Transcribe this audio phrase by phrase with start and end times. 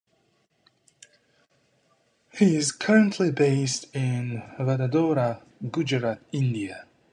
[2.33, 6.87] He is currently based in Vadodara, Gujarat, India.